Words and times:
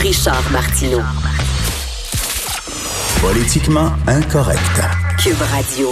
Richard 0.00 0.48
Martineau. 0.52 1.00
Politiquement 3.20 3.90
incorrect. 4.06 4.80
Cube 5.18 5.40
Radio. 5.40 5.88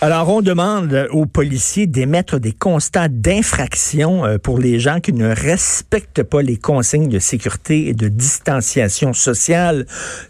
Alors, 0.00 0.28
on 0.28 0.40
demande 0.40 1.08
aux 1.10 1.26
policiers 1.26 1.88
d'émettre 1.88 2.38
des 2.38 2.52
constats 2.52 3.08
d'infraction 3.08 4.24
euh, 4.24 4.38
pour 4.38 4.58
les 4.58 4.78
gens 4.78 5.00
qui 5.00 5.12
ne 5.12 5.34
respectent 5.34 6.22
pas 6.22 6.42
les 6.42 6.58
consignes 6.58 7.08
de 7.08 7.18
sécurité 7.18 7.88
et 7.88 7.94
de 7.94 8.06
distanciation 8.06 9.12
sociale. 9.12 9.86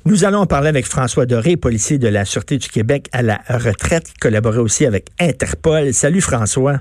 Nous 0.06 0.24
allons 0.24 0.38
en 0.38 0.46
parler 0.46 0.68
avec 0.68 0.86
François 0.86 1.26
Doré, 1.26 1.58
policier 1.58 1.98
de 1.98 2.08
la 2.08 2.24
Sûreté 2.24 2.56
du 2.56 2.68
Québec 2.68 3.08
à 3.12 3.20
la 3.20 3.40
retraite, 3.48 4.04
qui 4.04 4.14
collaborait 4.14 4.58
aussi 4.58 4.86
avec 4.86 5.08
Interpol. 5.20 5.92
Salut 5.92 6.22
François. 6.22 6.80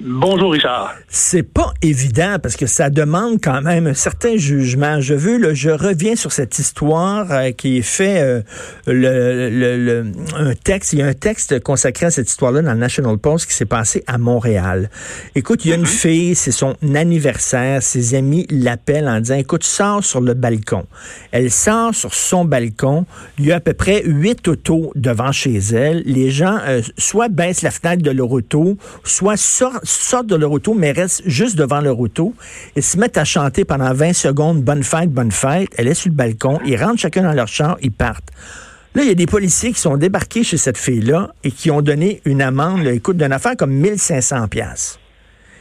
Bonjour 0.00 0.52
Richard. 0.52 0.94
C'est 1.08 1.42
pas 1.42 1.74
évident 1.82 2.36
parce 2.40 2.54
que 2.54 2.66
ça 2.66 2.88
demande 2.88 3.40
quand 3.42 3.62
même 3.62 3.88
un 3.88 3.94
certain 3.94 4.36
jugement. 4.36 5.00
Je 5.00 5.14
veux, 5.14 5.38
là, 5.38 5.54
je 5.54 5.70
reviens 5.70 6.14
sur 6.14 6.30
cette 6.30 6.56
histoire 6.56 7.26
euh, 7.32 7.50
qui 7.50 7.78
est 7.78 7.82
fait 7.82 8.20
euh, 8.20 8.42
le, 8.86 9.50
le, 9.50 9.76
le, 9.76 10.12
un 10.36 10.54
texte. 10.54 10.92
Il 10.92 11.00
y 11.00 11.02
a 11.02 11.06
un 11.06 11.14
texte 11.14 11.58
consacré 11.64 12.06
à 12.06 12.10
cette 12.12 12.30
histoire-là 12.30 12.62
dans 12.62 12.74
le 12.74 12.78
National 12.78 13.18
Post 13.18 13.46
qui 13.46 13.54
s'est 13.54 13.64
passé 13.64 14.04
à 14.06 14.18
Montréal. 14.18 14.88
Écoute, 15.34 15.64
il 15.64 15.70
y 15.70 15.72
a 15.72 15.76
une 15.76 15.84
fille, 15.84 16.36
c'est 16.36 16.52
son 16.52 16.76
anniversaire. 16.94 17.82
Ses 17.82 18.14
amis 18.14 18.46
l'appellent 18.50 19.08
en 19.08 19.18
disant, 19.18 19.34
écoute, 19.34 19.64
sors 19.64 20.04
sur 20.04 20.20
le 20.20 20.34
balcon. 20.34 20.86
Elle 21.32 21.50
sort 21.50 21.92
sur 21.92 22.14
son 22.14 22.44
balcon. 22.44 23.04
Il 23.40 23.46
y 23.46 23.52
a 23.52 23.56
à 23.56 23.60
peu 23.60 23.72
près 23.72 24.04
huit 24.04 24.46
autos 24.46 24.92
devant 24.94 25.32
chez 25.32 25.56
elle. 25.56 26.04
Les 26.06 26.30
gens 26.30 26.58
euh, 26.68 26.82
soit 26.98 27.28
baissent 27.28 27.62
la 27.62 27.72
fenêtre 27.72 28.04
de 28.04 28.12
leur 28.12 28.30
auto, 28.30 28.78
soit 29.02 29.36
sortent 29.36 29.87
sortent 29.90 30.26
de 30.26 30.36
leur 30.36 30.52
auto, 30.52 30.74
mais 30.74 30.92
restent 30.92 31.22
juste 31.26 31.56
devant 31.56 31.80
leur 31.80 31.98
auto 31.98 32.34
et 32.76 32.82
se 32.82 32.98
mettent 32.98 33.18
à 33.18 33.24
chanter 33.24 33.64
pendant 33.64 33.92
20 33.92 34.12
secondes 34.12 34.62
Bonne 34.62 34.82
fête, 34.82 35.10
bonne 35.10 35.32
fête. 35.32 35.68
Elle 35.76 35.88
est 35.88 35.94
sur 35.94 36.10
le 36.10 36.14
balcon. 36.14 36.58
Ils 36.64 36.76
rentrent 36.76 37.00
chacun 37.00 37.22
dans 37.22 37.32
leur 37.32 37.48
char, 37.48 37.76
ils 37.80 37.92
partent. 37.92 38.30
Là, 38.94 39.02
il 39.02 39.08
y 39.08 39.12
a 39.12 39.14
des 39.14 39.26
policiers 39.26 39.72
qui 39.72 39.80
sont 39.80 39.96
débarqués 39.96 40.42
chez 40.42 40.56
cette 40.56 40.78
fille-là 40.78 41.30
et 41.44 41.50
qui 41.50 41.70
ont 41.70 41.82
donné 41.82 42.20
une 42.24 42.42
amende, 42.42 42.82
là, 42.82 42.92
écoute, 42.92 43.16
d'une 43.16 43.32
affaire 43.32 43.56
comme 43.56 43.72
1500 43.72 44.48
pièces. 44.48 44.98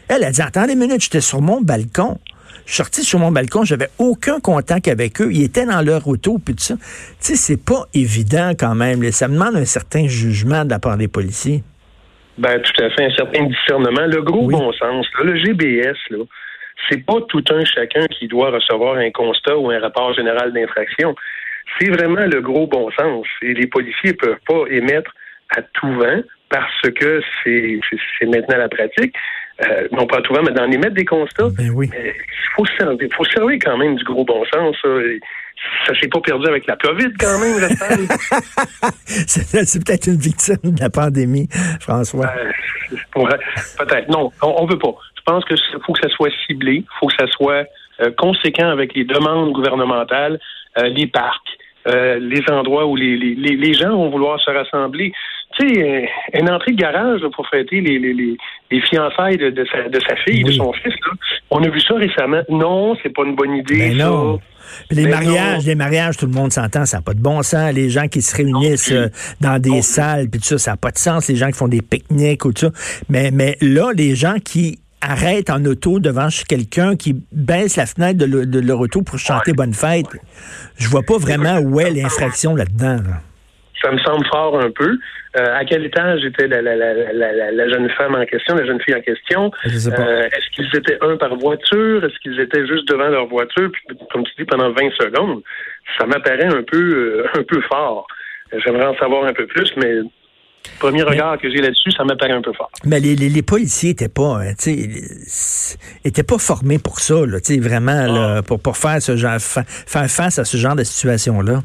Elle 0.07 0.23
a 0.23 0.31
dit, 0.31 0.41
attendez 0.41 0.73
une 0.73 0.79
minute, 0.79 1.01
j'étais 1.01 1.21
sur 1.21 1.41
mon 1.41 1.61
balcon. 1.61 2.17
Je 2.65 2.73
suis 2.73 2.77
sorti 2.77 3.03
sur 3.03 3.19
mon 3.19 3.31
balcon, 3.31 3.63
j'avais 3.63 3.89
aucun 3.97 4.39
contact 4.39 4.87
avec 4.87 5.21
eux. 5.21 5.29
Ils 5.31 5.43
étaient 5.43 5.65
dans 5.65 5.81
leur 5.81 6.07
auto, 6.07 6.37
puis 6.37 6.55
tout 6.55 6.63
ça. 6.63 6.75
Tu 6.75 6.81
sais, 7.19 7.35
c'est 7.35 7.57
pas 7.57 7.87
évident 7.93 8.51
quand 8.57 8.75
même. 8.75 9.09
Ça 9.11 9.27
demande 9.27 9.55
un 9.55 9.65
certain 9.65 10.07
jugement 10.07 10.65
de 10.65 10.69
la 10.69 10.79
part 10.79 10.97
des 10.97 11.07
policiers. 11.07 11.63
Ben, 12.37 12.61
tout 12.61 12.83
à 12.83 12.89
fait, 12.91 13.05
un 13.05 13.11
certain 13.15 13.43
discernement. 13.45 14.05
Le 14.05 14.21
gros 14.21 14.45
Oui. 14.45 14.53
bon 14.53 14.71
sens, 14.73 15.07
là, 15.17 15.23
le 15.23 15.35
GBS, 15.37 15.97
là, 16.11 16.23
c'est 16.89 17.03
pas 17.05 17.19
tout 17.29 17.43
un 17.49 17.65
chacun 17.65 18.05
qui 18.07 18.27
doit 18.27 18.51
recevoir 18.51 18.97
un 18.97 19.09
constat 19.11 19.57
ou 19.57 19.71
un 19.71 19.79
rapport 19.79 20.13
général 20.13 20.53
d'infraction. 20.53 21.15
C'est 21.79 21.89
vraiment 21.89 22.25
le 22.25 22.39
gros 22.41 22.67
bon 22.67 22.89
sens. 22.91 23.25
Et 23.41 23.53
les 23.53 23.67
policiers 23.67 24.13
peuvent 24.13 24.39
pas 24.47 24.63
émettre 24.69 25.11
à 25.55 25.61
tout 25.61 25.91
vent 25.93 26.21
parce 26.49 26.81
que 26.95 27.21
c'est 27.43 27.79
c'est- 27.89 27.97
c'est 28.19 28.25
maintenant 28.27 28.57
la 28.57 28.69
pratique. 28.69 29.15
Euh, 29.67 29.87
non 29.91 30.05
pas 30.05 30.17
à 30.19 30.21
tout 30.21 30.33
vent, 30.35 30.43
mais 30.43 30.51
d'en 30.53 30.69
émettre 30.69 30.93
des 30.93 31.05
constats. 31.05 31.49
Ben 31.57 31.71
oui. 31.73 31.89
Mais 31.91 32.13
Il 32.15 32.49
faut 32.55 32.65
servir, 32.77 33.07
faut 33.15 33.25
servir 33.25 33.57
quand 33.63 33.77
même 33.77 33.95
du 33.95 34.03
gros 34.03 34.23
bon 34.23 34.45
sens. 34.53 34.75
Ça 35.85 35.93
s'est 35.99 36.07
pas 36.07 36.21
perdu 36.21 36.47
avec 36.47 36.67
la 36.67 36.75
COVID 36.75 37.13
quand 37.19 37.39
même, 37.39 37.59
femme. 37.75 38.07
c'est 39.05 39.65
c'est 39.65 39.85
peut-être 39.85 40.07
une 40.07 40.17
victime 40.17 40.57
de 40.63 40.79
la 40.81 40.89
pandémie, 40.89 41.47
François. 41.79 42.27
Euh, 42.27 43.21
ouais, 43.21 43.39
Peut-être. 43.77 44.09
Non, 44.09 44.31
on, 44.41 44.55
on 44.59 44.65
veut 44.65 44.79
pas. 44.79 44.95
Je 45.17 45.21
pense 45.25 45.43
que 45.45 45.55
faut 45.85 45.93
que 45.93 46.01
ça 46.01 46.09
soit 46.15 46.29
ciblé, 46.45 46.85
il 46.85 46.85
faut 46.99 47.07
que 47.07 47.15
ça 47.19 47.27
soit 47.27 47.65
euh, 48.01 48.11
conséquent 48.17 48.69
avec 48.69 48.93
les 48.95 49.03
demandes 49.03 49.51
gouvernementales, 49.53 50.39
euh, 50.77 50.87
les 50.89 51.07
parcs, 51.07 51.57
euh, 51.87 52.19
les 52.19 52.41
endroits 52.51 52.85
où 52.85 52.95
les, 52.95 53.17
les, 53.17 53.35
les- 53.55 53.73
gens 53.73 53.89
vont 53.91 54.09
vouloir 54.09 54.39
se 54.39 54.49
rassembler. 54.51 55.11
Tu 55.57 55.67
sais, 55.67 55.81
euh, 55.81 56.05
une 56.39 56.49
entrée 56.49 56.71
de 56.73 56.77
garage 56.81 57.21
là, 57.21 57.29
pour 57.33 57.47
fêter 57.49 57.79
les, 57.81 57.97
les, 57.99 58.13
les, 58.13 58.37
les 58.71 58.81
fiançailles 58.81 59.37
de, 59.37 59.49
de, 59.49 59.65
sa, 59.71 59.87
de 59.89 59.99
sa 60.07 60.15
fille, 60.17 60.43
de 60.43 60.51
son 60.51 60.71
fils. 60.73 60.93
Là. 60.93 61.13
On 61.51 61.63
a 61.63 61.69
vu 61.69 61.79
ça 61.81 61.95
récemment. 61.95 62.41
Non, 62.49 62.95
c'est 63.01 63.09
pas 63.13 63.23
une 63.25 63.35
bonne 63.35 63.55
idée. 63.55 63.77
Ben 63.77 63.97
ça. 63.97 64.05
non. 64.05 64.39
Puis 64.89 64.97
les 64.97 65.03
Mais 65.05 65.11
mariages, 65.11 65.59
non. 65.63 65.67
les 65.67 65.75
mariages, 65.75 66.17
tout 66.17 66.25
le 66.25 66.33
monde 66.33 66.51
s'entend, 66.51 66.85
ça 66.85 66.97
n'a 66.97 67.01
pas 67.03 67.13
de 67.13 67.21
bon 67.21 67.41
sens. 67.41 67.73
Les 67.73 67.89
gens 67.89 68.07
qui 68.09 68.21
se 68.21 68.35
réunissent 68.35 68.91
Non 68.91 68.97
euh, 68.97 69.07
dans 69.39 69.59
des 69.61 69.69
Non 69.69 69.81
salles, 69.81 70.29
puis 70.29 70.41
tout 70.41 70.45
ça, 70.47 70.57
ça 70.57 70.71
n'a 70.71 70.77
pas 70.77 70.91
de 70.91 70.97
sens. 70.97 71.29
Les 71.29 71.37
gens 71.37 71.47
qui 71.47 71.57
font 71.57 71.69
des 71.69 71.81
pique-niques 71.81 72.43
ou 72.43 72.51
tout 72.51 72.65
ça. 72.67 73.01
Mais, 73.07 73.31
mais 73.31 73.55
là, 73.61 73.91
les 73.95 74.13
gens 74.15 74.35
qui 74.43 74.79
arrêtent 75.01 75.49
en 75.49 75.63
auto 75.65 75.99
devant 75.99 76.29
chez 76.29 76.43
quelqu'un, 76.45 76.95
qui 76.95 77.15
baissent 77.31 77.75
la 77.77 77.85
fenêtre 77.85 78.17
de, 78.19 78.25
le- 78.25 78.45
de 78.45 78.59
leur 78.59 78.79
auto 78.79 79.01
pour 79.01 79.19
chanter 79.19 79.53
Bonne 79.53 79.73
fête, 79.73 80.07
je 80.77 80.87
vois 80.89 81.03
pas 81.03 81.17
vraiment 81.17 81.59
où 81.59 81.79
est 81.79 81.91
l'infraction 81.91 82.55
là-dedans. 82.55 82.97
là. 83.03 83.21
Ça 83.81 83.91
me 83.91 83.99
semble 83.99 84.25
fort 84.31 84.59
un 84.59 84.71
peu. 84.71 84.97
Euh, 85.37 85.55
à 85.55 85.63
quel 85.63 85.85
étage 85.85 86.25
était 86.25 86.47
la, 86.47 86.63
la, 86.63 86.75
la, 86.75 86.93
la, 87.13 87.31
la- 87.31 87.51
la 87.51 87.69
jeune 87.69 87.87
femme 87.91 88.15
en 88.15 88.25
question, 88.25 88.55
la 88.55 88.65
jeune 88.65 88.81
fille 88.81 88.95
en 88.95 89.01
question? 89.01 89.51
Euh, 89.65 89.69
Est-ce 90.23 90.49
qu'ils 90.55 90.75
étaient 90.75 90.97
un 91.01 91.15
par 91.15 91.35
voiture? 91.35 92.03
Est-ce 92.03 92.17
qu'ils 92.23 92.39
étaient 92.39 92.65
juste 92.65 92.87
devant 92.87 93.07
leur 93.09 93.27
voiture? 93.27 93.69
Puis, 93.71 93.97
comme 94.11 94.23
tu 94.23 94.31
dis, 94.39 94.45
pendant 94.45 94.71
20 94.71 94.77
secondes, 94.99 95.43
ça 95.99 96.07
m'apparaît 96.07 96.47
un 96.47 96.63
peu 96.63 96.77
euh, 97.25 97.27
un 97.39 97.43
peu 97.43 97.61
fort. 97.69 98.07
J'aimerais 98.65 98.87
en 98.87 98.95
savoir 98.97 99.25
un 99.25 99.33
peu 99.33 99.45
plus, 99.45 99.71
mais 99.77 99.97
premier 100.79 101.03
regard 101.03 101.37
que 101.37 101.49
j'ai 101.49 101.57
là-dessus, 101.61 101.91
ça 101.91 102.03
m'apparaît 102.03 102.33
un 102.33 102.41
peu 102.41 102.53
fort. 102.53 102.69
Mais 102.85 102.99
les, 102.99 103.15
les, 103.15 103.29
les 103.29 103.41
policiers 103.41 103.91
étaient 103.91 104.09
pas, 104.09 104.41
euh, 104.43 104.51
étaient 106.05 106.23
pas 106.23 106.37
formés 106.37 106.79
pour 106.79 106.99
ça, 106.99 107.25
là, 107.25 107.37
vraiment, 107.59 108.05
là, 108.07 108.41
pour, 108.43 108.59
pour 108.59 108.77
faire 108.77 109.01
ce 109.01 109.15
genre, 109.15 109.39
fa- 109.39 109.63
faire 109.65 110.09
face 110.09 110.39
à 110.39 110.45
ce 110.45 110.57
genre 110.57 110.75
de 110.75 110.83
situation-là. 110.83 111.61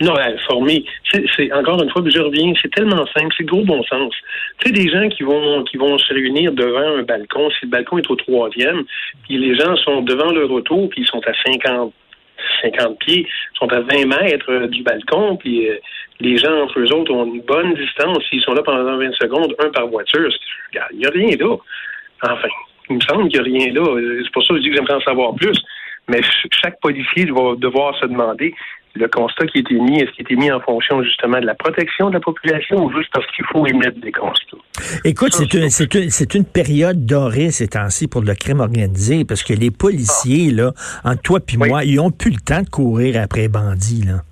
Non. 0.00 0.14
C'est, 1.12 1.24
c'est 1.36 1.52
encore 1.52 1.82
une 1.82 1.90
fois, 1.90 2.02
je 2.06 2.18
reviens, 2.20 2.52
c'est 2.62 2.70
tellement 2.72 3.04
simple, 3.14 3.34
c'est 3.36 3.44
gros 3.44 3.64
bon 3.64 3.82
sens. 3.84 4.14
Tu 4.60 4.68
sais, 4.68 4.72
des 4.72 4.88
gens 4.90 5.08
qui 5.10 5.24
vont 5.24 5.62
qui 5.64 5.76
vont 5.76 5.98
se 5.98 6.14
réunir 6.14 6.52
devant 6.52 6.98
un 6.98 7.02
balcon, 7.02 7.50
si 7.50 7.66
le 7.66 7.70
balcon 7.70 7.98
est 7.98 8.10
au 8.10 8.16
troisième, 8.16 8.84
puis 9.24 9.36
les 9.36 9.54
gens 9.58 9.76
sont 9.76 10.00
devant 10.00 10.32
leur 10.32 10.50
auto, 10.50 10.88
puis 10.88 11.02
ils 11.02 11.06
sont 11.06 11.20
à 11.26 11.32
50 11.46 11.92
50 12.62 12.98
pieds, 13.00 13.26
sont 13.58 13.68
à 13.68 13.80
20 13.80 14.06
mètres 14.06 14.50
euh, 14.50 14.66
du 14.68 14.82
balcon, 14.82 15.36
puis 15.36 15.68
euh, 15.68 15.76
les 16.20 16.36
gens 16.36 16.52
entre 16.62 16.78
eux 16.80 16.92
autres 16.94 17.12
ont 17.12 17.24
une 17.26 17.42
bonne 17.42 17.74
distance. 17.74 18.18
S'ils 18.28 18.42
sont 18.42 18.52
là 18.52 18.62
pendant 18.62 18.96
20 18.98 19.12
secondes, 19.20 19.54
un 19.58 19.70
par 19.70 19.86
voiture, 19.88 20.28
il 20.72 20.98
n'y 20.98 21.06
a 21.06 21.10
rien 21.10 21.36
là. 21.38 21.56
Enfin, 22.22 22.48
il 22.88 22.96
me 22.96 23.00
semble 23.00 23.28
qu'il 23.28 23.40
n'y 23.42 23.64
a 23.64 23.64
rien 23.64 23.72
là. 23.72 24.20
C'est 24.24 24.32
pour 24.32 24.42
ça 24.44 24.54
que 24.54 24.56
je 24.58 24.62
dis 24.62 24.70
que 24.70 24.76
j'aimerais 24.76 24.94
en 24.94 25.00
savoir 25.00 25.34
plus. 25.34 25.58
Mais 26.08 26.18
ch- 26.22 26.46
chaque 26.62 26.80
policier 26.80 27.26
va 27.26 27.54
devoir 27.56 27.94
se 28.00 28.06
demander 28.06 28.54
le 28.94 29.06
constat 29.06 29.46
qui 29.46 29.58
a 29.58 29.60
été 29.60 29.74
mis, 29.74 30.00
est-ce 30.00 30.10
qu'il 30.10 30.26
a 30.26 30.32
été 30.32 30.34
mis 30.36 30.50
en 30.50 30.58
fonction 30.60 31.00
justement 31.04 31.38
de 31.40 31.46
la 31.46 31.54
protection 31.54 32.08
de 32.08 32.14
la 32.14 32.20
population 32.20 32.84
ou 32.84 32.90
juste 32.92 33.08
parce 33.14 33.24
qu'il 33.36 33.44
faut 33.52 33.64
émettre 33.64 34.00
des 34.00 34.10
constats? 34.10 34.56
Écoute, 35.04 35.32
c'est 35.32 35.54
une, 35.54 35.70
c'est 35.70 35.94
une, 35.94 36.10
c'est 36.10 36.34
une 36.34 36.44
période 36.44 37.06
dorée 37.06 37.52
ces 37.52 37.68
temps-ci 37.68 38.08
pour 38.08 38.22
le 38.22 38.34
crime 38.34 38.58
organisé 38.58 39.24
parce 39.24 39.44
que 39.44 39.52
les 39.52 39.70
policiers, 39.70 40.50
là, 40.50 40.72
entre 41.04 41.22
toi 41.22 41.38
et 41.38 41.56
Oui. 41.56 41.68
moi, 41.68 41.84
ils 41.84 42.00
ont 42.00 42.10
plus 42.10 42.32
le 42.32 42.40
temps 42.44 42.62
de 42.62 42.68
courir 42.68 43.22
après 43.22 43.42
les 43.42 43.48
bandits, 43.48 44.02
là. 44.04 44.22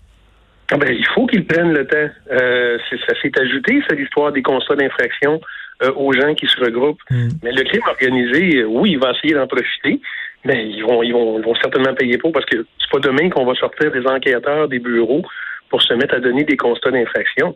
Ah 0.71 0.77
ben, 0.77 0.93
il 0.93 1.07
faut 1.15 1.27
qu'ils 1.27 1.47
prennent 1.47 1.73
le 1.73 1.87
temps. 1.87 2.11
Euh, 2.31 2.79
c'est- 2.89 3.01
ça 3.09 3.19
s'est 3.23 3.33
ajouté, 3.41 3.83
ça, 3.89 3.95
l'histoire 3.95 4.33
des 4.33 4.43
constats 4.43 4.77
d'infraction 4.77 5.41
euh, 5.83 5.93
aux 5.95 6.13
gens 6.13 6.35
qui 6.35 6.47
se 6.47 6.61
regroupent. 6.61 7.01
Mm. 7.11 7.29
Mais 7.43 7.53
le 7.53 7.63
crime 7.63 7.83
organisé, 7.87 8.57
euh, 8.59 8.65
oui, 8.65 8.91
il 8.93 8.99
va 8.99 9.13
essayer 9.13 9.35
d'en 9.35 9.47
profiter, 9.47 10.01
mais 10.45 10.69
ils 10.69 10.83
vont, 10.83 11.03
ils 11.03 11.13
vont, 11.13 11.39
ils 11.39 11.45
vont 11.45 11.55
certainement 11.55 11.95
payer 11.95 12.19
pour 12.19 12.33
parce 12.33 12.45
que 12.47 12.67
c'est 12.81 12.91
pas 12.91 12.99
demain 12.99 13.31
qu'on 13.31 13.45
va 13.47 13.55
sortir 13.55 13.91
des 13.93 14.07
enquêteurs 14.07 14.69
des 14.69 14.79
bureaux 14.81 15.23
pour 15.71 15.81
se 15.83 15.95
mettre 15.95 16.15
à 16.17 16.21
donner 16.21 16.45
des 16.45 16.57
constats 16.57 16.91
d'infraction. 16.91 17.55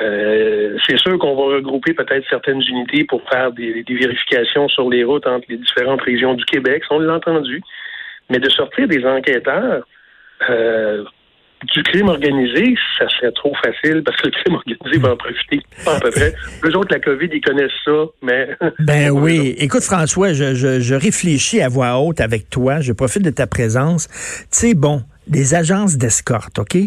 Euh, 0.00 0.76
c'est 0.86 0.98
sûr 0.98 1.18
qu'on 1.18 1.34
va 1.36 1.56
regrouper 1.56 1.92
peut-être 1.94 2.26
certaines 2.28 2.60
unités 2.62 3.04
pour 3.04 3.22
faire 3.28 3.52
des, 3.52 3.82
des 3.84 3.94
vérifications 3.94 4.68
sur 4.68 4.88
les 4.90 5.04
routes 5.04 5.26
entre 5.26 5.46
les 5.48 5.58
différentes 5.58 6.02
régions 6.02 6.34
du 6.34 6.44
Québec, 6.44 6.82
on 6.90 6.98
l'a 6.98 7.14
entendu. 7.14 7.62
Mais 8.30 8.38
de 8.38 8.48
sortir 8.48 8.88
des 8.88 9.04
enquêteurs 9.04 9.86
euh, 10.50 11.04
du 11.74 11.82
crime 11.82 12.08
organisé, 12.08 12.74
ça 12.98 13.08
serait 13.08 13.32
trop 13.32 13.54
facile 13.64 14.02
parce 14.04 14.16
que 14.20 14.26
le 14.26 14.32
crime 14.32 14.54
organisé 14.54 14.98
va 14.98 15.12
en 15.12 15.16
profiter, 15.16 15.60
à 15.86 16.00
peu 16.00 16.10
près. 16.10 16.34
Eux 16.64 16.76
autres, 16.76 16.92
la 16.92 17.00
COVID, 17.00 17.28
ils 17.32 17.40
connaissent 17.40 17.70
ça, 17.84 18.04
mais... 18.22 18.48
Ben 18.78 19.10
oui. 19.10 19.54
Écoute, 19.58 19.82
François, 19.82 20.32
je, 20.32 20.54
je, 20.54 20.80
je 20.80 20.94
réfléchis 20.94 21.60
à 21.62 21.68
voix 21.68 21.98
haute 21.98 22.20
avec 22.20 22.50
toi. 22.50 22.80
Je 22.80 22.92
profite 22.92 23.22
de 23.22 23.30
ta 23.30 23.46
présence. 23.46 24.08
Tu 24.08 24.46
sais, 24.50 24.74
bon, 24.74 25.02
les 25.28 25.54
agences 25.54 25.96
d'escorte, 25.96 26.58
OK? 26.58 26.78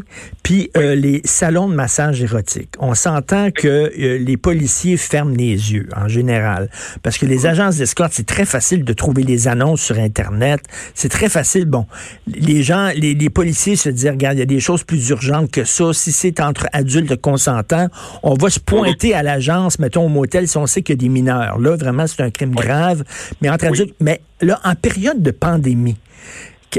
Puis 0.43 0.71
euh, 0.77 0.95
les 0.95 1.21
salons 1.25 1.67
de 1.67 1.75
massage 1.75 2.21
érotique. 2.21 2.69
On 2.79 2.95
s'entend 2.95 3.51
que 3.51 3.67
euh, 3.67 4.17
les 4.17 4.37
policiers 4.37 4.97
ferment 4.97 5.35
les 5.35 5.73
yeux 5.73 5.89
en 5.95 6.07
général. 6.07 6.69
Parce 7.03 7.17
que 7.17 7.25
les 7.25 7.45
agences 7.45 7.77
d'escorte, 7.77 8.13
c'est 8.13 8.25
très 8.25 8.45
facile 8.45 8.83
de 8.83 8.93
trouver 8.93 9.23
les 9.23 9.47
annonces 9.47 9.81
sur 9.81 9.97
Internet. 9.99 10.61
C'est 10.93 11.09
très 11.09 11.29
facile. 11.29 11.65
Bon, 11.65 11.85
les 12.27 12.63
gens, 12.63 12.89
les, 12.95 13.13
les 13.13 13.29
policiers 13.29 13.75
se 13.75 13.89
disent, 13.89 14.09
regarde, 14.09 14.37
il 14.37 14.39
y 14.39 14.43
a 14.43 14.47
des 14.47 14.59
choses 14.59 14.83
plus 14.83 15.09
urgentes 15.09 15.51
que 15.51 15.65
ça. 15.65 15.91
Si 15.93 16.11
c'est 16.11 16.39
entre 16.39 16.67
adultes 16.71 17.19
consentants, 17.19 17.87
on 18.23 18.35
va 18.35 18.49
se 18.49 18.59
pointer 18.59 19.13
à 19.13 19.23
l'agence, 19.23 19.79
mettons 19.79 20.05
au 20.05 20.09
motel, 20.09 20.47
si 20.47 20.57
on 20.57 20.65
sait 20.65 20.81
qu'il 20.81 20.93
y 20.93 20.97
a 20.97 21.01
des 21.01 21.09
mineurs. 21.09 21.59
Là, 21.59 21.75
vraiment, 21.75 22.07
c'est 22.07 22.21
un 22.21 22.31
crime 22.31 22.55
grave. 22.55 23.03
Mais 23.41 23.49
entre 23.49 23.65
adultes, 23.65 23.95
mais 23.99 24.21
là, 24.41 24.59
en 24.63 24.75
période 24.75 25.21
de 25.21 25.31
pandémie, 25.31 25.97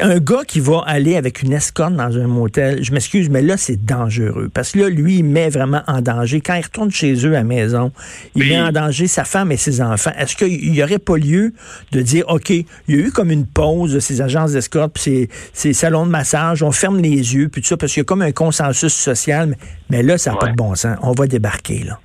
un 0.00 0.18
gars 0.18 0.42
qui 0.46 0.60
va 0.60 0.82
aller 0.86 1.16
avec 1.16 1.42
une 1.42 1.52
escorte 1.52 1.94
dans 1.94 2.16
un 2.16 2.26
motel, 2.26 2.82
je 2.82 2.92
m'excuse, 2.92 3.28
mais 3.28 3.42
là, 3.42 3.56
c'est 3.56 3.84
dangereux. 3.84 4.50
Parce 4.52 4.72
que 4.72 4.80
là, 4.80 4.88
lui, 4.88 5.18
il 5.18 5.24
met 5.24 5.48
vraiment 5.48 5.82
en 5.86 6.00
danger. 6.00 6.40
Quand 6.40 6.54
il 6.54 6.62
retourne 6.62 6.90
chez 6.90 7.14
eux 7.26 7.30
à 7.30 7.38
la 7.38 7.44
maison, 7.44 7.90
il 8.36 8.48
met 8.48 8.60
en 8.60 8.70
danger 8.70 9.08
sa 9.08 9.24
femme 9.24 9.50
et 9.50 9.56
ses 9.56 9.80
enfants. 9.80 10.12
Est-ce 10.16 10.36
qu'il 10.36 10.70
n'y 10.70 10.82
aurait 10.82 10.98
pas 10.98 11.16
lieu 11.16 11.52
de 11.92 12.02
dire, 12.02 12.24
OK, 12.28 12.50
il 12.50 12.66
y 12.88 12.94
a 12.94 12.98
eu 12.98 13.10
comme 13.10 13.30
une 13.30 13.46
pause 13.46 13.92
de 13.92 14.00
ces 14.00 14.20
agences 14.20 14.52
d'escorte, 14.52 14.92
puis 14.94 15.02
ces, 15.02 15.28
ces, 15.52 15.72
salons 15.72 16.06
de 16.06 16.10
massage, 16.10 16.62
on 16.62 16.72
ferme 16.72 17.00
les 17.00 17.34
yeux, 17.34 17.48
puis 17.48 17.62
tout 17.62 17.68
ça, 17.68 17.76
parce 17.76 17.92
qu'il 17.92 18.00
y 18.00 18.04
a 18.04 18.04
comme 18.04 18.22
un 18.22 18.32
consensus 18.32 18.92
social, 18.92 19.56
mais, 19.88 20.02
là, 20.02 20.18
ça 20.18 20.32
n'a 20.32 20.36
pas 20.36 20.48
de 20.48 20.56
bon 20.56 20.74
sens. 20.74 20.96
On 21.02 21.12
va 21.12 21.26
débarquer, 21.26 21.82
là. 21.84 21.98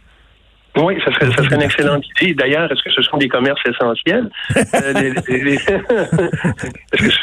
Oui, 0.78 0.98
ça 1.06 1.14
serait, 1.14 1.32
ça 1.32 1.44
serait 1.44 1.56
une 1.56 1.62
excellente 1.62 2.04
idée. 2.22 2.34
D'ailleurs, 2.34 2.72
est-ce 2.72 2.84
que 2.84 2.92
ce 2.92 3.02
sont 3.02 3.18
des 3.18 3.30
commerces 3.30 3.62
essentiels? 3.66 4.30
euh, 4.58 4.94
les, 5.02 5.12
les, 5.28 5.44
les... 5.44 5.54
est-ce 5.56 7.02
que 7.02 7.10
ce 7.12 7.20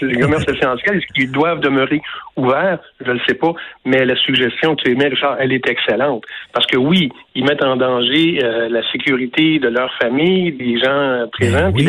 sont 0.00 0.06
des 0.06 0.18
commerces 0.18 0.48
essentiels? 0.48 0.96
Est-ce 0.96 1.06
qu'ils 1.14 1.30
doivent 1.30 1.60
demeurer 1.60 2.00
ouverts? 2.36 2.78
Je 3.04 3.08
ne 3.10 3.14
le 3.14 3.20
sais 3.28 3.34
pas. 3.34 3.52
Mais 3.84 4.04
la 4.04 4.16
suggestion 4.16 4.76
que 4.76 4.82
tu 4.82 4.92
émets, 4.92 5.08
Richard, 5.08 5.36
elle 5.38 5.52
est 5.52 5.68
excellente. 5.68 6.24
Parce 6.52 6.66
que 6.66 6.78
oui, 6.78 7.10
ils 7.34 7.44
mettent 7.44 7.64
en 7.64 7.76
danger 7.76 8.40
euh, 8.42 8.68
la 8.70 8.82
sécurité 8.90 9.58
de 9.58 9.68
leur 9.68 9.92
famille, 10.00 10.52
des 10.52 10.78
gens 10.78 11.26
présents. 11.32 11.70
Ben 11.70 11.72
oui. 11.74 11.88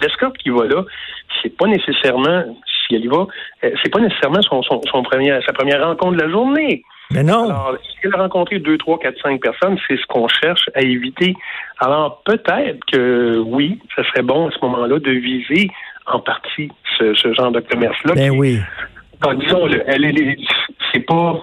L'escorte 0.00 0.36
qui 0.38 0.50
va 0.50 0.66
là, 0.66 0.82
c'est 1.42 1.56
pas 1.56 1.66
nécessairement, 1.66 2.44
si 2.86 2.96
elle 2.96 3.04
y 3.04 3.08
va, 3.08 3.26
euh, 3.64 3.70
c'est 3.82 3.92
pas 3.92 4.00
nécessairement 4.00 4.42
son, 4.42 4.62
son, 4.62 4.80
son 4.90 5.02
premier, 5.02 5.38
sa 5.46 5.52
première 5.52 5.86
rencontre 5.86 6.16
de 6.16 6.22
la 6.22 6.30
journée. 6.30 6.82
Mais 7.10 7.22
non. 7.22 7.44
Alors, 7.44 7.76
elle 8.02 8.14
a 8.14 8.18
rencontré 8.18 8.58
deux, 8.58 8.78
trois, 8.78 8.98
quatre, 8.98 9.20
cinq 9.22 9.40
personnes, 9.40 9.78
c'est 9.86 9.96
ce 9.96 10.06
qu'on 10.06 10.28
cherche 10.28 10.68
à 10.74 10.82
éviter. 10.82 11.34
Alors, 11.78 12.22
peut-être 12.24 12.84
que 12.90 13.38
oui, 13.38 13.80
ce 13.94 14.02
serait 14.04 14.22
bon 14.22 14.48
à 14.48 14.50
ce 14.50 14.58
moment-là 14.62 14.98
de 14.98 15.10
viser 15.10 15.70
en 16.06 16.20
partie 16.20 16.70
ce, 16.98 17.14
ce 17.14 17.32
genre 17.34 17.52
de 17.52 17.60
commerce-là. 17.60 18.14
Ben 18.14 18.30
oui. 18.30 18.58
donc, 19.22 19.38
disons, 19.40 19.68
elle 19.86 20.04
est, 20.04 20.36
c'est 20.92 21.00
pas, 21.00 21.42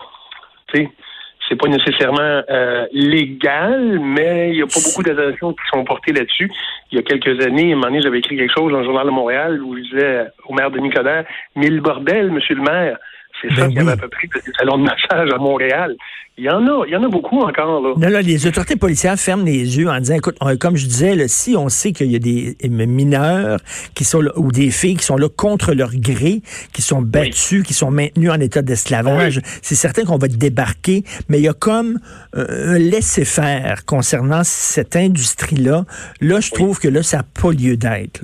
c'est 0.74 1.56
pas 1.56 1.68
nécessairement 1.68 2.42
euh, 2.50 2.86
légal, 2.92 4.00
mais 4.00 4.52
il 4.52 4.58
y 4.58 4.62
a 4.62 4.66
pas 4.66 4.80
beaucoup 4.84 5.04
d'attention 5.04 5.54
qui 5.54 5.68
sont 5.72 5.84
portées 5.84 6.14
là-dessus. 6.14 6.52
Il 6.92 6.98
y 6.98 7.00
a 7.00 7.04
quelques 7.04 7.46
années, 7.46 7.72
à 7.72 7.74
un 7.74 7.76
moment 7.76 7.88
donné, 7.88 8.02
j'avais 8.02 8.20
écrit 8.20 8.38
quelque 8.38 8.54
chose 8.58 8.72
dans 8.72 8.80
le 8.80 8.86
journal 8.86 9.06
de 9.06 9.12
Montréal 9.12 9.62
où 9.62 9.76
je 9.76 9.82
disais 9.82 10.28
au 10.48 10.54
maire 10.54 10.72
de 10.72 10.80
Nicodère, 10.80 11.26
mille 11.56 11.82
bordel, 11.82 12.32
monsieur 12.32 12.56
le 12.56 12.62
maire. 12.62 12.98
C'est 13.44 13.50
Ben 13.50 13.56
ça 13.58 13.68
qu'il 13.68 13.76
y 13.76 13.80
avait 13.82 13.92
à 13.92 13.98
peu 13.98 14.08
près 14.10 14.28
des 14.28 14.52
salons 14.58 14.78
de 14.80 14.84
massage 14.84 15.30
à 15.32 15.38
Montréal. 15.38 15.96
Il 16.36 16.46
y 16.46 16.50
en 16.50 16.66
a, 16.66 16.84
il 16.88 16.92
y 16.92 16.96
en 16.96 17.04
a 17.04 17.08
beaucoup 17.10 17.42
encore, 17.42 17.80
là. 17.84 17.94
Non, 17.96 18.08
là, 18.10 18.22
les 18.24 18.48
autorités 18.48 18.76
policières 18.76 19.20
ferment 19.20 19.44
les 19.44 19.78
yeux 19.78 19.88
en 19.88 20.00
disant, 20.00 20.16
écoute, 20.16 20.36
on- 20.42 20.58
comme 20.58 20.76
je 20.78 20.88
disais, 20.88 21.14
là, 21.16 21.28
si 21.28 21.56
on 21.56 21.70
sait 21.70 21.92
qu'il 21.92 22.12
y 22.12 22.16
a 22.16 22.20
des 22.20 22.58
mineurs 22.70 23.60
qui 23.94 24.04
sont 24.04 24.20
là, 24.22 24.32
ou 24.38 24.52
des 24.52 24.72
filles 24.72 24.96
qui 24.96 25.06
sont 25.06 25.16
là 25.18 25.28
contre 25.30 25.76
leur 25.76 25.92
gré, 25.94 26.42
qui 26.74 26.82
sont 26.82 27.04
battues, 27.04 27.62
qui 27.62 27.74
sont 27.76 27.92
maintenues 27.92 28.32
en 28.32 28.40
état 28.40 28.64
d'esclavage, 28.64 29.42
c'est 29.62 29.76
certain 29.76 30.06
qu'on 30.06 30.18
va 30.18 30.28
débarquer, 30.28 31.04
mais 31.30 31.38
il 31.38 31.44
y 31.44 31.48
a 31.50 31.54
comme 31.54 32.00
euh, 32.36 32.74
un 32.76 32.80
laisser-faire 32.80 33.86
concernant 33.86 34.42
cette 34.44 34.96
industrie-là. 34.96 35.86
Là, 36.20 36.40
je 36.40 36.50
trouve 36.52 36.80
que 36.80 36.88
là, 36.88 37.04
ça 37.04 37.18
n'a 37.18 37.24
pas 37.24 37.52
lieu 37.52 37.78
d'être. 37.78 38.22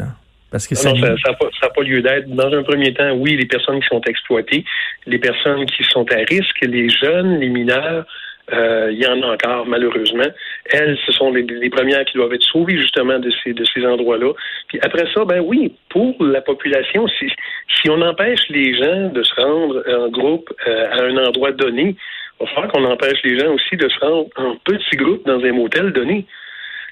Parce 0.51 0.67
que 0.67 0.75
Non, 0.75 0.95
ça 0.95 1.31
n'a 1.31 1.37
pas, 1.37 1.69
pas 1.75 1.83
lieu 1.83 2.01
d'être. 2.01 2.27
Dans 2.29 2.51
un 2.51 2.63
premier 2.63 2.93
temps, 2.93 3.11
oui, 3.13 3.35
les 3.35 3.45
personnes 3.45 3.79
qui 3.81 3.87
sont 3.87 4.01
exploitées, 4.01 4.65
les 5.05 5.19
personnes 5.19 5.65
qui 5.65 5.83
sont 5.83 6.05
à 6.11 6.17
risque, 6.29 6.59
les 6.61 6.89
jeunes, 6.89 7.39
les 7.39 7.49
mineurs, 7.49 8.05
euh, 8.51 8.89
il 8.91 8.97
y 8.97 9.05
en 9.05 9.21
a 9.21 9.33
encore, 9.33 9.67
malheureusement. 9.67 10.25
Elles, 10.71 10.97
ce 11.05 11.11
sont 11.11 11.31
les, 11.31 11.43
les 11.43 11.69
premières 11.69 12.03
qui 12.05 12.17
doivent 12.17 12.33
être 12.33 12.43
sauvées, 12.43 12.77
justement, 12.77 13.19
de 13.19 13.29
ces, 13.43 13.53
de 13.53 13.63
ces 13.65 13.85
endroits-là. 13.85 14.33
Puis 14.67 14.79
après 14.81 15.05
ça, 15.13 15.23
ben 15.23 15.39
oui, 15.39 15.73
pour 15.89 16.15
la 16.23 16.41
population, 16.41 17.07
si, 17.07 17.27
si 17.75 17.89
on 17.89 18.01
empêche 18.01 18.49
les 18.49 18.75
gens 18.75 19.09
de 19.09 19.21
se 19.21 19.35
rendre 19.35 19.83
en 19.87 20.09
groupe 20.09 20.51
euh, 20.67 20.89
à 20.91 21.03
un 21.03 21.17
endroit 21.27 21.51
donné, 21.51 21.95
il 22.41 22.45
va 22.45 22.51
falloir 22.53 22.71
qu'on 22.71 22.85
empêche 22.85 23.19
les 23.23 23.37
gens 23.37 23.53
aussi 23.53 23.75
de 23.75 23.87
se 23.87 23.99
rendre 23.99 24.29
en 24.37 24.55
petits 24.63 24.95
groupes 24.95 25.25
dans 25.27 25.43
un 25.43 25.51
motel 25.51 25.91
donné. 25.93 26.25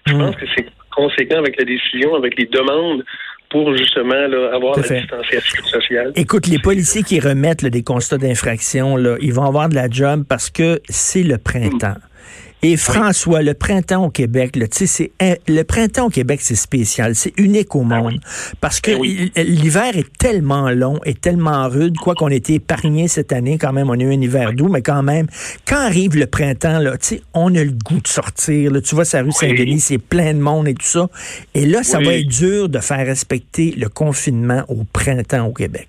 Je 0.05 0.13
Mm. 0.13 0.19
pense 0.19 0.35
que 0.35 0.45
c'est 0.55 0.65
conséquent 0.95 1.39
avec 1.39 1.57
la 1.57 1.65
décision, 1.65 2.15
avec 2.15 2.37
les 2.37 2.45
demandes 2.45 3.03
pour 3.49 3.75
justement 3.75 4.27
là, 4.27 4.53
avoir 4.53 4.77
la 4.77 4.99
distanciation 4.99 5.63
sociale. 5.65 6.11
Écoute, 6.15 6.47
les 6.47 6.59
policiers 6.59 7.03
qui 7.03 7.19
remettent 7.19 7.61
là, 7.61 7.69
des 7.69 7.83
constats 7.83 8.17
d'infraction, 8.17 8.97
ils 9.21 9.33
vont 9.33 9.45
avoir 9.45 9.69
de 9.69 9.75
la 9.75 9.89
job 9.89 10.23
parce 10.27 10.49
que 10.49 10.81
c'est 10.89 11.23
le 11.23 11.37
printemps. 11.37 11.95
Et 12.63 12.75
François, 12.75 13.43
le 13.43 13.53
printemps 13.53 14.05
au 14.05 14.09
Québec, 14.09 14.57
sais, 14.71 14.87
c'est 14.87 15.11
le 15.47 15.61
printemps 15.61 16.07
au 16.07 16.09
Québec, 16.09 16.39
c'est 16.41 16.55
spécial, 16.55 17.13
c'est 17.13 17.33
unique 17.37 17.75
au 17.75 17.83
monde, 17.83 18.19
parce 18.61 18.81
que 18.81 18.95
oui. 18.95 19.31
l- 19.35 19.47
l'hiver 19.47 19.95
est 19.95 20.11
tellement 20.17 20.71
long 20.71 20.99
et 21.05 21.13
tellement 21.13 21.69
rude, 21.69 21.97
quoi 21.97 22.15
qu'on 22.15 22.29
ait 22.29 22.37
été 22.37 22.55
épargné 22.55 23.07
cette 23.07 23.31
année, 23.31 23.59
quand 23.59 23.73
même, 23.73 23.91
on 23.91 23.93
a 23.93 24.01
eu 24.01 24.07
un 24.11 24.21
hiver 24.21 24.53
doux, 24.53 24.69
mais 24.69 24.81
quand 24.81 25.03
même, 25.03 25.27
quand 25.67 25.77
arrive 25.77 26.15
le 26.17 26.25
printemps, 26.25 26.79
là, 26.79 26.93
on 27.35 27.53
a 27.53 27.63
le 27.63 27.71
goût 27.71 28.01
de 28.01 28.07
sortir. 28.07 28.71
Là, 28.71 28.81
tu 28.81 28.95
vois, 28.95 29.05
sa 29.05 29.21
rue 29.21 29.31
Saint-Denis, 29.31 29.79
c'est 29.79 29.99
plein 29.99 30.33
de 30.33 30.39
monde 30.39 30.67
et 30.67 30.73
tout 30.73 30.85
ça. 30.85 31.09
Et 31.53 31.65
là, 31.67 31.83
ça 31.83 31.99
va 31.99 32.13
être 32.15 32.27
dur 32.27 32.69
de 32.69 32.79
faire 32.79 33.05
respecter 33.05 33.75
le 33.77 33.87
confinement 33.87 34.63
au 34.67 34.83
printemps 34.91 35.45
au 35.45 35.53
Québec. 35.53 35.87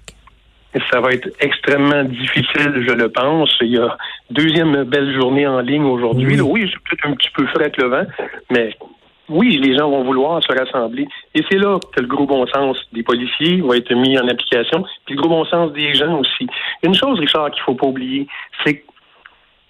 Ça 0.91 1.01
va 1.01 1.13
être 1.13 1.29
extrêmement 1.41 2.05
difficile, 2.05 2.85
je 2.87 2.93
le 2.93 3.09
pense. 3.11 3.57
Il 3.61 3.73
y 3.73 3.79
a 3.79 3.97
deuxième 4.31 4.85
belle 4.85 5.15
journée 5.15 5.47
en 5.47 5.61
ligne 5.61 5.85
aujourd'hui. 5.85 6.41
Oui. 6.41 6.71
C'est 6.71 6.83
peut-être 6.89 7.07
un 7.07 7.15
petit 7.15 7.31
peu 7.35 7.47
frais 7.47 7.65
avec 7.65 7.77
le 7.77 7.89
vent, 7.89 8.05
mais 8.51 8.75
oui, 9.29 9.59
les 9.59 9.77
gens 9.77 9.91
vont 9.91 10.05
vouloir 10.05 10.43
se 10.43 10.53
rassembler. 10.53 11.07
Et 11.35 11.45
c'est 11.51 11.59
là 11.59 11.79
que 11.95 12.01
le 12.01 12.07
gros 12.07 12.27
bon 12.27 12.47
sens 12.47 12.79
des 12.93 13.03
policiers 13.03 13.61
va 13.61 13.77
être 13.77 13.93
mis 13.95 14.19
en 14.19 14.27
application, 14.27 14.85
puis 15.05 15.15
le 15.15 15.21
gros 15.21 15.29
bon 15.29 15.45
sens 15.45 15.73
des 15.73 15.95
gens 15.95 16.19
aussi. 16.19 16.47
Une 16.83 16.95
chose, 16.95 17.19
Richard, 17.19 17.51
qu'il 17.51 17.63
faut 17.63 17.75
pas 17.75 17.87
oublier, 17.87 18.27
c'est 18.65 18.79
que 18.79 18.85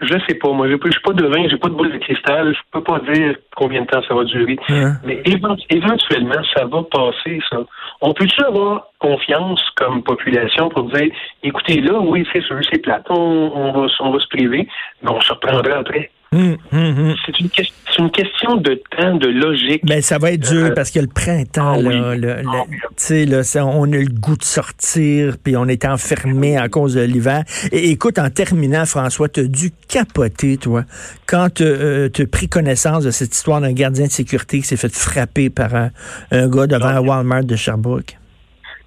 je 0.00 0.14
sais 0.28 0.34
pas, 0.36 0.52
moi, 0.52 0.68
je 0.68 0.74
ne 0.74 0.90
suis 0.92 1.00
pas 1.02 1.12
devin, 1.12 1.48
j'ai 1.48 1.56
pas 1.56 1.68
de 1.68 1.74
boule 1.74 1.92
de 1.92 1.98
cristal, 1.98 2.54
je 2.54 2.60
peux 2.72 2.82
pas 2.82 3.00
dire 3.12 3.34
combien 3.56 3.82
de 3.82 3.86
temps 3.86 4.02
ça 4.06 4.14
va 4.14 4.24
durer. 4.24 4.56
Hein? 4.68 4.92
Mais 5.04 5.20
évent- 5.24 5.56
éventuellement, 5.70 6.42
ça 6.54 6.64
va 6.66 6.82
passer, 6.84 7.40
ça. 7.50 7.58
On 8.00 8.12
peut-tu 8.14 8.42
avoir 8.44 8.86
confiance 8.98 9.62
comme 9.76 10.02
population 10.02 10.68
pour 10.68 10.84
dire, 10.84 11.10
écoutez, 11.42 11.80
là, 11.80 11.98
oui, 11.98 12.26
c'est 12.32 12.42
sûr, 12.42 12.58
c'est 12.70 12.80
plate, 12.82 13.06
on, 13.10 13.50
on 13.54 13.72
va, 13.72 13.86
on 14.00 14.10
va 14.10 14.18
se 14.20 14.28
priver, 14.28 14.68
mais 15.02 15.10
on 15.10 15.20
se 15.20 15.32
reprendra 15.32 15.78
après. 15.78 16.10
C'est 16.30 17.40
une, 17.40 18.10
question 18.10 18.56
de 18.56 18.80
temps, 18.96 19.16
de 19.16 19.28
logique. 19.28 19.84
Ben, 19.86 20.02
ça 20.02 20.18
va 20.18 20.32
être 20.32 20.46
dur 20.48 20.66
Euh, 20.66 20.70
parce 20.74 20.90
que 20.90 21.00
le 21.00 21.06
printemps, 21.06 21.74
ah 21.76 21.82
là, 21.82 22.14
le- 22.14 22.20
le- 22.20 22.42
Ah, 22.46 22.64
tu 22.68 22.76
sais, 22.96 23.24
là, 23.24 23.42
ça, 23.42 23.64
on 23.64 23.84
a 23.92 23.96
le 23.96 24.04
goût 24.06 24.36
de 24.36 24.44
sortir, 24.44 25.36
puis 25.42 25.56
on 25.56 25.66
est 25.66 25.84
enfermé 25.86 26.56
à 26.58 26.68
cause 26.68 26.94
de 26.94 27.00
l'hiver. 27.00 27.44
Et 27.72 27.90
écoute, 27.90 28.18
en 28.18 28.28
terminant, 28.30 28.84
François, 28.84 29.28
tu 29.28 29.40
as 29.40 29.44
dû 29.44 29.70
capoter, 29.88 30.58
toi, 30.58 30.84
quand 31.26 31.48
tu 31.54 31.64
as 31.64 32.26
pris 32.30 32.48
connaissance 32.48 33.04
de 33.04 33.10
cette 33.10 33.34
histoire 33.34 33.60
d'un 33.60 33.72
gardien 33.72 34.06
de 34.06 34.12
sécurité 34.12 34.60
qui 34.60 34.66
s'est 34.66 34.76
fait 34.76 34.94
frapper 34.94 35.48
par 35.50 35.74
un, 35.74 35.90
un 36.30 36.48
gars 36.48 36.66
devant 36.66 36.86
un 36.88 37.00
Walmart 37.00 37.44
de 37.44 37.56
Sherbrooke. 37.56 38.16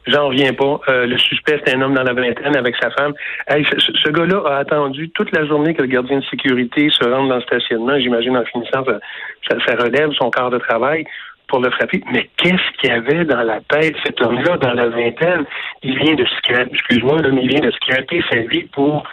J'en 0.07 0.27
reviens 0.29 0.53
pas. 0.53 0.79
Euh, 0.89 1.05
le 1.05 1.17
suspect, 1.17 1.61
c'est 1.63 1.75
un 1.75 1.81
homme 1.81 1.93
dans 1.93 2.03
la 2.03 2.13
vingtaine 2.13 2.55
avec 2.57 2.75
sa 2.81 2.89
femme. 2.91 3.13
Hey, 3.47 3.63
ce, 3.71 3.79
ce- 3.79 4.09
gars-là 4.09 4.41
a 4.47 4.57
attendu 4.57 5.09
toute 5.11 5.31
la 5.35 5.45
journée 5.45 5.73
que 5.75 5.81
le 5.83 5.87
gardien 5.87 6.19
de 6.19 6.25
sécurité 6.25 6.89
se 6.89 7.03
rende 7.07 7.29
dans 7.29 7.35
le 7.35 7.41
stationnement. 7.43 7.99
J'imagine 7.99 8.35
en 8.35 8.43
finissant, 8.45 8.83
ça, 8.83 8.99
ça, 9.47 9.57
ça 9.65 9.75
relève 9.83 10.11
son 10.13 10.31
quart 10.31 10.49
de 10.49 10.57
travail 10.57 11.05
pour 11.47 11.59
le 11.59 11.69
frapper. 11.69 12.01
Mais 12.11 12.29
qu'est-ce 12.37 12.77
qu'il 12.79 12.89
y 12.89 12.93
avait 12.93 13.25
dans 13.25 13.43
la 13.43 13.59
tête, 13.61 13.95
cet 14.03 14.19
homme-là, 14.21 14.57
dans 14.57 14.73
la 14.73 14.87
vingtaine? 14.89 15.45
Il 15.83 15.97
vient 15.99 16.15
de 16.15 16.25
scraper, 16.37 16.69
excuse-moi, 16.73 17.21
là, 17.21 17.29
mais 17.31 17.41
il 17.43 17.49
vient 17.49 17.59
de 17.59 17.71
scraper 17.71 18.23
sa 18.31 18.37
vie 18.39 18.63
pour 18.73 19.03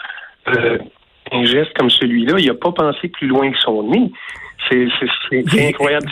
euh, 0.57 0.79
un 1.33 1.45
geste 1.45 1.77
comme 1.77 1.91
celui-là. 1.91 2.37
Il 2.39 2.47
n'a 2.47 2.55
pas 2.55 2.73
pensé 2.73 3.09
plus 3.09 3.27
loin 3.27 3.51
que 3.51 3.59
son 3.59 3.83
nez. 3.83 4.11
C'est 4.71 4.87
c'est- 4.99 5.07
c'est- 5.29 5.45
c'est 5.51 5.69
incroyable. 5.69 6.07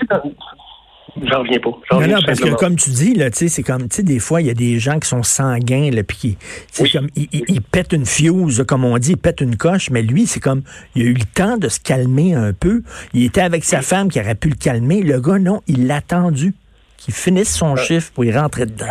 J'en 1.22 1.40
reviens 1.40 1.58
pas. 1.58 1.70
Non, 1.70 1.98
reviens 1.98 2.16
non, 2.16 2.22
parce 2.26 2.40
que 2.40 2.54
comme 2.54 2.76
tu 2.76 2.90
dis, 2.90 3.14
là, 3.14 3.28
c'est 3.32 3.62
comme, 3.62 3.88
tu 3.88 3.96
sais, 3.96 4.02
des 4.02 4.18
fois, 4.18 4.40
il 4.40 4.48
y 4.48 4.50
a 4.50 4.54
des 4.54 4.78
gens 4.78 4.98
qui 4.98 5.08
sont 5.08 5.22
sanguins, 5.22 5.90
là, 5.90 6.02
puis 6.02 6.16
qui, 6.16 6.38
Oui. 6.80 6.90
comme, 6.90 7.08
ils, 7.16 7.62
pètent 7.62 7.92
une 7.92 8.06
fuse, 8.06 8.64
comme 8.68 8.84
on 8.84 8.98
dit, 8.98 9.12
ils 9.12 9.16
pètent 9.16 9.40
une 9.40 9.56
coche, 9.56 9.90
mais 9.90 10.02
lui, 10.02 10.26
c'est 10.26 10.40
comme, 10.40 10.62
il 10.94 11.02
a 11.02 11.04
eu 11.06 11.14
le 11.14 11.24
temps 11.34 11.56
de 11.56 11.68
se 11.68 11.80
calmer 11.80 12.34
un 12.34 12.52
peu. 12.52 12.82
Il 13.14 13.24
était 13.24 13.40
avec 13.40 13.64
sa 13.64 13.80
femme 13.82 14.10
qui 14.10 14.20
aurait 14.20 14.34
pu 14.34 14.48
le 14.48 14.56
calmer. 14.56 15.02
Le 15.02 15.20
gars, 15.20 15.38
non, 15.38 15.62
il 15.66 15.86
l'a 15.86 15.96
attendu 15.96 16.52
qu'il 16.98 17.14
finisse 17.14 17.56
son 17.56 17.76
chiffre 17.76 18.12
pour 18.12 18.24
y 18.24 18.32
rentrer 18.32 18.66
dedans. 18.66 18.86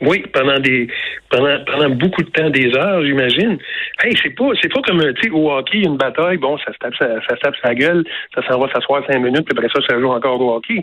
Oui, 0.00 0.24
pendant 0.32 0.60
des 0.60 0.86
pendant 1.28 1.58
pendant 1.64 1.90
beaucoup 1.90 2.22
de 2.22 2.30
temps, 2.30 2.50
des 2.50 2.72
heures, 2.76 3.04
j'imagine. 3.04 3.58
Hey, 4.02 4.16
c'est 4.22 4.30
pas 4.30 4.50
c'est 4.62 4.72
pas 4.72 4.80
comme 4.82 5.00
tu 5.14 5.22
sais 5.22 5.30
au 5.30 5.50
hockey, 5.50 5.78
une 5.78 5.96
bataille, 5.96 6.36
bon, 6.36 6.56
ça 6.58 6.72
se 6.72 6.78
tape 6.78 6.94
ça, 6.96 7.06
ça 7.28 7.34
se 7.34 7.40
tape 7.40 7.54
sa 7.62 7.74
gueule, 7.74 8.04
ça 8.34 8.46
s'en 8.46 8.60
va 8.60 8.72
s'asseoir 8.72 9.02
cinq 9.10 9.18
minutes, 9.18 9.44
puis 9.44 9.58
après 9.58 9.68
ça, 9.68 9.80
ça 9.88 9.98
joue 9.98 10.10
encore 10.10 10.40
au 10.40 10.54
hockey. 10.54 10.80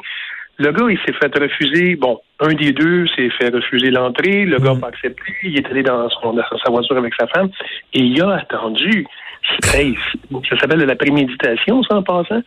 Le 0.58 0.72
gars, 0.72 0.86
il 0.90 0.98
s'est 1.00 1.14
fait 1.14 1.38
refuser, 1.38 1.96
bon, 1.96 2.20
un 2.40 2.54
des 2.54 2.72
deux 2.72 3.08
s'est 3.08 3.30
fait 3.32 3.50
refuser 3.50 3.92
l'entrée, 3.92 4.46
le 4.46 4.58
gars 4.58 4.74
n'a 4.74 4.80
pas 4.80 4.88
accepté, 4.88 5.24
il 5.44 5.58
est 5.58 5.66
allé 5.68 5.84
dans, 5.84 6.10
son, 6.10 6.34
dans 6.34 6.44
sa 6.64 6.72
voiture 6.72 6.98
avec 6.98 7.14
sa 7.20 7.28
femme, 7.28 7.50
et 7.94 8.00
il 8.00 8.22
a 8.22 8.36
attendu. 8.36 9.06
Hey, 9.74 9.96
ça 10.50 10.58
s'appelle 10.58 10.80
de 10.80 10.86
la 10.86 10.96
préméditation, 10.96 11.84
ça, 11.84 11.98
en 11.98 12.04
passant. 12.04 12.42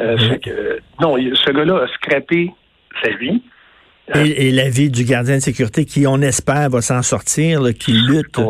Euh, 0.00 0.16
fait 0.16 0.38
que, 0.38 0.78
non, 1.00 1.16
ce 1.16 1.50
gars-là 1.50 1.82
a 1.84 1.88
scrappé 1.88 2.50
sa 3.02 3.10
vie. 3.10 3.42
Et, 4.14 4.48
et, 4.48 4.50
la 4.50 4.68
vie 4.68 4.90
du 4.90 5.04
gardien 5.04 5.36
de 5.36 5.40
sécurité 5.40 5.84
qui, 5.84 6.06
on 6.06 6.20
espère, 6.20 6.68
va 6.70 6.80
s'en 6.80 7.02
sortir, 7.02 7.60
là, 7.60 7.72
qui 7.72 7.92
lutte, 7.92 8.40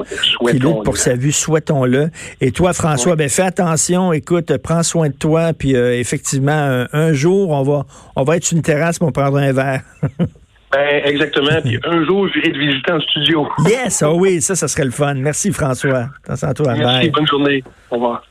qui 0.49 0.59
lutte 0.59 0.83
pour 0.85 0.97
sa 0.97 1.15
vie, 1.15 1.33
souhaitons-le. 1.33 2.11
Et 2.41 2.51
toi, 2.53 2.73
François, 2.73 3.17
ben 3.17 3.29
fais 3.29 3.43
attention, 3.43 4.13
écoute, 4.13 4.57
prends 4.59 4.83
soin 4.83 5.09
de 5.09 5.15
toi, 5.15 5.53
puis 5.53 5.77
euh, 5.77 5.99
effectivement, 5.99 6.53
un, 6.53 6.87
un, 6.93 7.13
jour, 7.13 7.51
on 7.51 7.63
va, 7.63 7.85
on 8.17 8.23
va 8.23 8.37
être 8.37 8.45
sur 8.45 8.57
une 8.57 8.63
terrasse 8.63 8.99
pour 8.99 9.13
prendre 9.13 9.37
un 9.37 9.53
verre. 9.53 9.83
ben, 10.73 11.03
exactement. 11.05 11.61
Puis 11.63 11.79
un 11.85 12.05
jour, 12.07 12.29
j'irai 12.33 12.53
te 12.53 12.59
visiter 12.59 12.93
en 12.93 13.01
studio. 13.01 13.49
yes, 13.67 14.03
oh 14.03 14.17
oui, 14.19 14.41
ça, 14.41 14.55
ça 14.55 14.69
serait 14.69 14.85
le 14.85 14.91
fun. 14.91 15.15
Merci, 15.15 15.53
François. 15.53 16.09
Attention 16.25 16.49
à 16.49 16.55
toi. 16.55 16.75
Merci, 16.75 17.01
Bye. 17.01 17.11
bonne 17.11 17.27
journée. 17.27 17.65
Au 17.91 17.97
revoir. 17.97 18.23